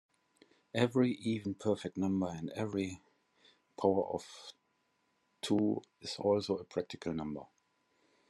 [0.73, 3.03] Every even perfect number and every
[3.79, 4.51] power of
[5.43, 7.41] two is also a practical number.